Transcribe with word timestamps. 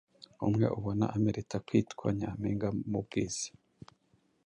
Umwe 0.47 0.65
ubona 0.77 1.05
amerita 1.15 1.55
kwitwa 1.65 2.07
nyampinga 2.17 2.67
mu 2.89 2.99
bwiza 3.05 3.47